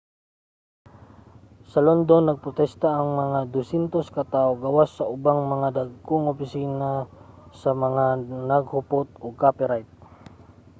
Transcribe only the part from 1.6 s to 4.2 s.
sa london nagprostesta ang mga 200